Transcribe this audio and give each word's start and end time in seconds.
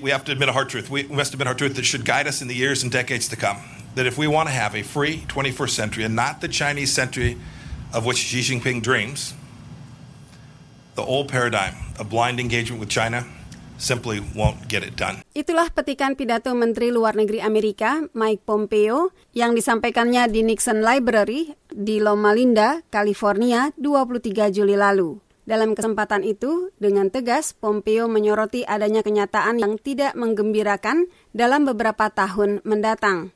We 0.00 0.10
have 0.10 0.24
to 0.24 0.32
admit 0.32 0.48
a 0.48 0.56
hard 0.56 0.68
truth. 0.68 0.88
We 0.88 1.04
must 1.04 1.32
admit 1.34 1.46
a 1.46 1.50
hard 1.50 1.58
truth 1.58 1.76
that 1.76 1.84
should 1.84 2.04
guide 2.04 2.26
us 2.26 2.40
in 2.40 2.48
the 2.48 2.56
years 2.56 2.82
and 2.82 2.90
decades 2.90 3.28
to 3.28 3.36
come. 3.36 3.60
That 3.94 4.06
if 4.06 4.16
we 4.16 4.26
want 4.26 4.48
to 4.48 4.54
have 4.54 4.74
a 4.74 4.82
free 4.82 5.28
21st 5.28 5.70
century 5.70 6.04
and 6.04 6.16
not 6.16 6.40
the 6.40 6.48
Chinese 6.48 6.92
century 6.92 7.36
of 7.92 8.06
which 8.06 8.18
Xi 8.18 8.40
Jinping 8.40 8.80
dreams, 8.80 9.34
the 10.94 11.02
old 11.02 11.28
paradigm 11.28 11.74
of 11.98 12.08
blind 12.08 12.40
engagement 12.40 12.80
with 12.80 12.88
China 12.88 13.26
simply 13.80 14.20
won't 14.36 14.68
get 14.68 14.84
it 14.84 14.94
done. 14.94 15.24
Itulah 15.32 15.72
petikan 15.72 16.14
pidato 16.14 16.52
Menteri 16.52 16.92
Luar 16.92 17.16
Negeri 17.16 17.40
Amerika 17.40 18.04
Mike 18.12 18.44
Pompeo 18.44 19.10
yang 19.32 19.56
disampaikannya 19.56 20.28
di 20.28 20.44
Nixon 20.44 20.84
Library 20.84 21.56
di 21.72 21.98
Loma 21.98 22.36
Linda, 22.36 22.84
California 22.92 23.72
23 23.80 24.52
Juli 24.52 24.76
lalu. 24.76 25.29
Dalam 25.48 25.72
kesempatan 25.72 26.20
itu, 26.22 26.70
dengan 26.76 27.08
tegas 27.08 27.56
Pompeo 27.56 28.06
menyoroti 28.06 28.62
adanya 28.68 29.00
kenyataan 29.00 29.56
yang 29.56 29.80
tidak 29.80 30.12
menggembirakan 30.14 31.08
dalam 31.32 31.64
beberapa 31.64 32.12
tahun 32.12 32.60
mendatang. 32.62 33.32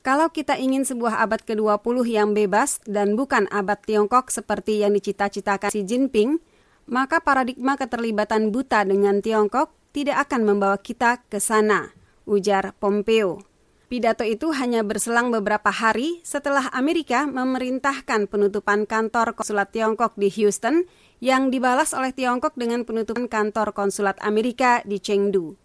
Kalau 0.00 0.32
kita 0.32 0.56
ingin 0.56 0.88
sebuah 0.88 1.20
abad 1.20 1.44
ke-20 1.44 2.06
yang 2.08 2.32
bebas 2.32 2.80
dan 2.88 3.12
bukan 3.12 3.44
abad 3.52 3.76
Tiongkok 3.82 4.32
seperti 4.32 4.80
yang 4.80 4.96
dicita-citakan 4.96 5.68
Xi 5.68 5.84
Jinping, 5.84 6.40
maka 6.88 7.20
paradigma 7.20 7.76
keterlibatan 7.76 8.48
buta 8.48 8.88
dengan 8.88 9.20
Tiongkok 9.20 9.74
tidak 9.92 10.28
akan 10.28 10.48
membawa 10.48 10.80
kita 10.80 11.20
ke 11.28 11.36
sana, 11.42 11.92
ujar 12.24 12.72
Pompeo. 12.80 13.47
Pidato 13.88 14.20
itu 14.20 14.52
hanya 14.52 14.84
berselang 14.84 15.32
beberapa 15.32 15.72
hari 15.72 16.20
setelah 16.20 16.68
Amerika 16.76 17.24
memerintahkan 17.24 18.28
penutupan 18.28 18.84
kantor 18.84 19.32
konsulat 19.32 19.72
Tiongkok 19.72 20.12
di 20.20 20.28
Houston 20.28 20.84
yang 21.24 21.48
dibalas 21.48 21.96
oleh 21.96 22.12
Tiongkok 22.12 22.52
dengan 22.52 22.84
penutupan 22.84 23.32
kantor 23.32 23.72
konsulat 23.72 24.20
Amerika 24.20 24.84
di 24.84 25.00
Chengdu. 25.00 25.56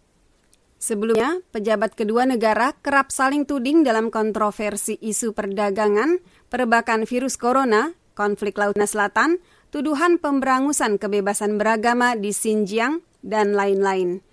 Sebelumnya, 0.80 1.44
pejabat 1.52 2.00
kedua 2.00 2.24
negara 2.24 2.72
kerap 2.80 3.12
saling 3.12 3.44
tuding 3.44 3.84
dalam 3.84 4.08
kontroversi 4.08 4.96
isu 5.04 5.36
perdagangan, 5.36 6.24
perebakan 6.48 7.04
virus 7.04 7.36
corona, 7.36 7.92
konflik 8.16 8.56
Laut 8.56 8.80
Selatan, 8.80 9.44
tuduhan 9.68 10.16
pemberangusan 10.16 10.96
kebebasan 10.96 11.60
beragama 11.60 12.16
di 12.16 12.32
Xinjiang, 12.32 13.04
dan 13.20 13.52
lain-lain. 13.56 14.24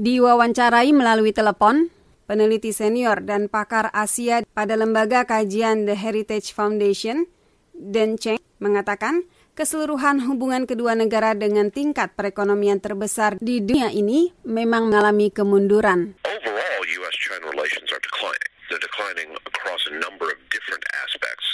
Diwawancarai 0.00 0.92
melalui 0.96 1.36
telepon, 1.36 1.92
peneliti 2.28 2.76
senior 2.76 3.24
dan 3.24 3.48
pakar 3.48 3.88
Asia 3.96 4.44
pada 4.52 4.76
lembaga 4.76 5.24
kajian 5.24 5.88
The 5.88 5.96
Heritage 5.96 6.52
Foundation, 6.52 7.24
Den 7.72 8.20
Cheng, 8.20 8.36
mengatakan 8.60 9.24
keseluruhan 9.56 10.28
hubungan 10.28 10.68
kedua 10.68 10.92
negara 10.92 11.32
dengan 11.32 11.72
tingkat 11.72 12.12
perekonomian 12.12 12.84
terbesar 12.84 13.40
di 13.40 13.64
dunia 13.64 13.88
ini 13.88 14.36
memang 14.44 14.92
mengalami 14.92 15.32
kemunduran. 15.32 16.20
Overall. 16.28 16.68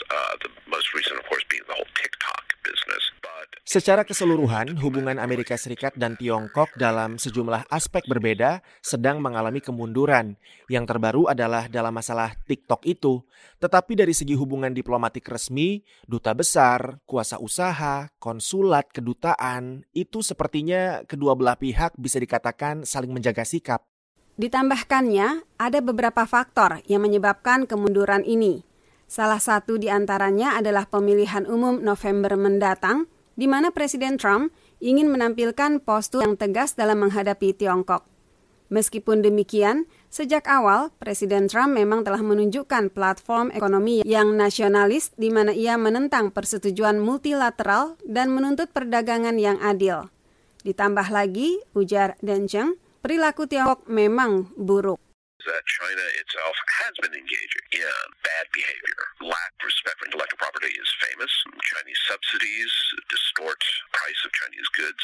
Uh, 0.05 0.35
business. 2.65 3.14
Secara 3.63 4.03
keseluruhan, 4.03 4.75
hubungan 4.83 5.23
Amerika 5.23 5.55
Serikat 5.55 5.95
dan 5.95 6.19
Tiongkok 6.19 6.75
dalam 6.75 7.17
sejumlah 7.23 7.71
aspek 7.71 8.03
berbeda 8.11 8.59
sedang 8.83 9.23
mengalami 9.23 9.63
kemunduran. 9.63 10.35
Yang 10.67 10.85
terbaru 10.91 11.31
adalah 11.31 11.71
dalam 11.71 11.95
masalah 11.95 12.35
TikTok 12.51 12.83
itu. 12.83 13.23
Tetapi 13.63 13.95
dari 13.95 14.11
segi 14.11 14.35
hubungan 14.35 14.75
diplomatik 14.75 15.25
resmi, 15.31 15.81
duta 16.05 16.35
besar, 16.35 16.99
kuasa 17.07 17.39
usaha, 17.39 18.11
konsulat, 18.19 18.91
kedutaan, 18.91 19.87
itu 19.95 20.21
sepertinya 20.21 21.07
kedua 21.07 21.39
belah 21.39 21.55
pihak 21.55 21.95
bisa 21.95 22.19
dikatakan 22.19 22.83
saling 22.83 23.15
menjaga 23.15 23.47
sikap. 23.47 23.87
Ditambahkannya, 24.35 25.47
ada 25.63 25.79
beberapa 25.79 26.27
faktor 26.27 26.83
yang 26.91 27.07
menyebabkan 27.07 27.71
kemunduran 27.71 28.27
ini. 28.27 28.67
Salah 29.07 29.39
satu 29.39 29.79
di 29.79 29.87
antaranya 29.87 30.59
adalah 30.59 30.91
pemilihan 30.91 31.47
umum 31.47 31.79
November 31.79 32.35
mendatang 32.35 33.07
di 33.35 33.47
mana 33.51 33.71
Presiden 33.71 34.19
Trump 34.19 34.55
ingin 34.83 35.11
menampilkan 35.11 35.83
postur 35.83 36.27
yang 36.27 36.39
tegas 36.39 36.75
dalam 36.75 37.03
menghadapi 37.03 37.55
Tiongkok. 37.55 38.07
Meskipun 38.73 39.21
demikian, 39.21 39.87
sejak 40.09 40.49
awal 40.49 40.91
Presiden 40.97 41.47
Trump 41.47 41.77
memang 41.77 42.03
telah 42.03 42.25
menunjukkan 42.25 42.91
platform 42.91 43.53
ekonomi 43.53 44.01
yang 44.03 44.35
nasionalis 44.35 45.13
di 45.15 45.29
mana 45.29 45.53
ia 45.53 45.77
menentang 45.77 46.33
persetujuan 46.33 46.99
multilateral 46.99 48.01
dan 48.03 48.33
menuntut 48.33 48.73
perdagangan 48.73 49.37
yang 49.37 49.61
adil. 49.61 50.09
Ditambah 50.65 51.13
lagi, 51.13 51.61
ujar 51.77 52.17
Deng 52.25 52.49
Cheng, 52.49 52.81
perilaku 53.05 53.45
Tiongkok 53.45 53.85
memang 53.85 54.49
buruk 54.57 54.99
China 55.45 56.05
itself 56.21 56.57
has 56.81 56.95
been 57.05 57.13
engaging 57.13 57.67
in 57.77 58.05
bad 58.25 58.47
behavior. 58.57 59.03
Lack 59.21 59.53
is 60.73 60.91
famous. 60.97 61.33
Chinese 61.45 62.01
subsidies 62.09 62.73
distort 63.13 63.61
price 63.93 64.21
of 64.25 64.31
Chinese 64.33 64.69
goods. 64.73 65.03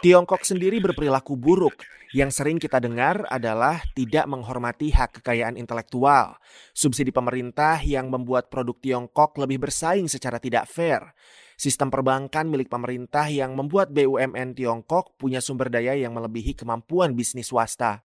Tiongkok 0.00 0.48
sendiri 0.48 0.80
berperilaku 0.80 1.36
buruk. 1.36 1.76
Yang 2.10 2.42
sering 2.42 2.58
kita 2.58 2.82
dengar 2.82 3.22
adalah 3.30 3.78
tidak 3.94 4.26
menghormati 4.26 4.90
hak 4.90 5.20
kekayaan 5.20 5.54
intelektual, 5.54 6.40
subsidi 6.74 7.14
pemerintah 7.14 7.78
yang 7.84 8.10
membuat 8.10 8.50
produk 8.50 8.74
Tiongkok 8.82 9.38
lebih 9.38 9.62
bersaing 9.62 10.10
secara 10.10 10.42
tidak 10.42 10.66
fair, 10.66 11.14
sistem 11.54 11.92
perbankan 11.92 12.50
milik 12.50 12.66
pemerintah 12.66 13.30
yang 13.30 13.54
membuat 13.54 13.94
BUMN 13.94 14.58
Tiongkok 14.58 15.14
punya 15.20 15.38
sumber 15.38 15.70
daya 15.70 15.94
yang 15.94 16.16
melebihi 16.16 16.58
kemampuan 16.58 17.14
bisnis 17.14 17.52
swasta. 17.52 18.02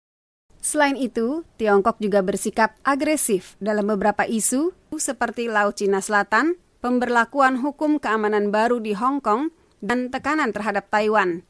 Selain 0.65 0.97
itu, 0.97 1.45
Tiongkok 1.61 2.01
juga 2.01 2.25
bersikap 2.25 2.73
agresif 2.81 3.61
dalam 3.61 3.85
beberapa 3.85 4.25
isu 4.25 4.73
seperti 4.97 5.45
Laut 5.45 5.77
Cina 5.77 6.01
Selatan, 6.01 6.57
pemberlakuan 6.81 7.61
hukum 7.61 8.01
keamanan 8.01 8.49
baru 8.49 8.81
di 8.81 8.97
Hong 8.97 9.21
Kong, 9.21 9.53
dan 9.85 10.09
tekanan 10.09 10.57
terhadap 10.57 10.89
Taiwan. 10.89 11.45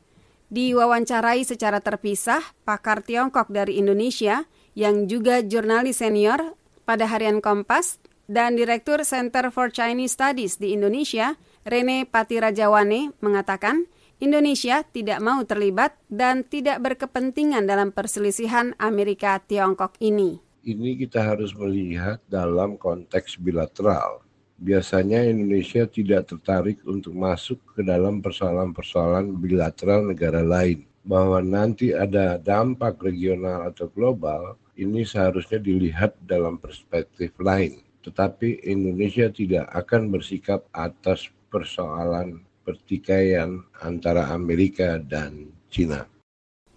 Diwawancarai 0.51 1.47
secara 1.47 1.79
terpisah, 1.79 2.43
pakar 2.67 3.07
Tiongkok 3.07 3.55
dari 3.55 3.79
Indonesia 3.79 4.51
yang 4.75 5.07
juga 5.07 5.47
jurnalis 5.47 6.03
senior 6.03 6.59
pada 6.83 7.07
harian 7.07 7.39
Kompas 7.39 8.03
dan 8.27 8.59
Direktur 8.59 9.07
Center 9.07 9.55
for 9.55 9.71
Chinese 9.71 10.19
Studies 10.19 10.59
di 10.59 10.75
Indonesia, 10.75 11.39
Rene 11.63 12.03
Patirajawane, 12.03 13.15
mengatakan 13.23 13.87
Indonesia 14.23 14.87
tidak 14.87 15.19
mau 15.19 15.43
terlibat 15.43 15.99
dan 16.07 16.47
tidak 16.47 16.79
berkepentingan 16.79 17.67
dalam 17.67 17.91
perselisihan 17.91 18.71
Amerika-Tiongkok 18.79 19.99
ini. 19.99 20.39
Ini 20.65 20.97
kita 20.97 21.35
harus 21.35 21.51
melihat 21.53 22.23
dalam 22.31 22.79
konteks 22.79 23.43
bilateral. 23.43 24.23
Biasanya 24.55 25.27
Indonesia 25.27 25.85
tidak 25.91 26.31
tertarik 26.31 26.79
untuk 26.87 27.11
masuk 27.11 27.59
ke 27.75 27.83
dalam 27.83 28.23
persoalan-persoalan 28.23 29.35
bilateral 29.35 30.07
negara 30.07 30.47
lain. 30.47 30.87
Bahwa 31.05 31.45
nanti 31.45 31.93
ada 31.93 32.41
dampak 32.41 32.97
regional 33.03 33.69
atau 33.69 33.93
global, 33.93 34.57
ini 34.79 35.05
seharusnya 35.05 35.61
dilihat 35.61 36.17
dalam 36.25 36.57
perspektif 36.57 37.35
lain. 37.43 37.83
Tetapi 38.01 38.65
Indonesia 38.65 39.29
tidak 39.29 39.69
akan 39.75 40.09
bersikap 40.09 40.65
atas 40.73 41.29
persoalan 41.53 42.41
pertikaian 42.65 43.63
antara 43.79 44.33
Amerika 44.33 44.97
dan 44.97 45.53
China. 45.69 46.09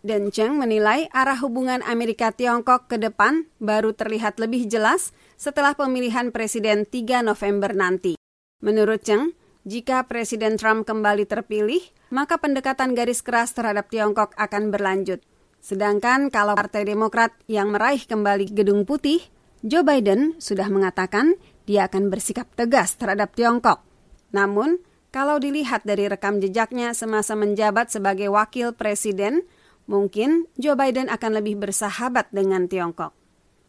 Dan 0.03 0.29
Cheng 0.29 0.61
menilai 0.61 1.09
arah 1.09 1.39
hubungan 1.41 1.81
Amerika-Tiongkok 1.83 2.87
ke 2.87 3.01
depan 3.01 3.49
baru 3.57 3.91
terlihat 3.91 4.37
lebih 4.37 4.69
jelas 4.69 5.11
setelah 5.35 5.73
pemilihan 5.73 6.29
Presiden 6.29 6.85
3 6.85 7.25
November 7.25 7.73
nanti. 7.73 8.13
Menurut 8.61 9.03
Cheng, 9.03 9.33
jika 9.67 10.07
Presiden 10.07 10.55
Trump 10.55 10.87
kembali 10.87 11.27
terpilih, 11.27 11.83
maka 12.07 12.39
pendekatan 12.39 12.95
garis 12.95 13.19
keras 13.19 13.51
terhadap 13.51 13.91
Tiongkok 13.91 14.31
akan 14.39 14.71
berlanjut. 14.71 15.19
Sedangkan 15.59 16.31
kalau 16.31 16.55
Partai 16.55 16.87
Demokrat 16.87 17.35
yang 17.51 17.75
meraih 17.75 17.99
kembali 17.99 18.53
Gedung 18.53 18.87
Putih, 18.87 19.19
Joe 19.65 19.83
Biden 19.83 20.39
sudah 20.39 20.71
mengatakan 20.71 21.35
dia 21.67 21.91
akan 21.91 22.07
bersikap 22.07 22.47
tegas 22.55 22.95
terhadap 22.95 23.35
Tiongkok. 23.35 23.83
Namun, 24.31 24.79
kalau 25.17 25.41
dilihat 25.41 25.81
dari 25.81 26.05
rekam 26.05 26.37
jejaknya 26.37 26.93
semasa 26.93 27.33
menjabat 27.33 27.89
sebagai 27.89 28.29
wakil 28.29 28.77
presiden, 28.77 29.49
mungkin 29.89 30.45
Joe 30.61 30.77
Biden 30.77 31.09
akan 31.09 31.41
lebih 31.41 31.57
bersahabat 31.57 32.29
dengan 32.29 32.69
Tiongkok. 32.69 33.17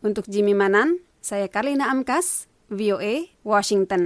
Untuk 0.05 0.29
Jimmy 0.29 0.53
Manan, 0.53 1.01
saya 1.25 1.49
Karlina 1.49 1.89
Amkas, 1.89 2.53
VOA, 2.69 3.33
Washington. 3.49 4.05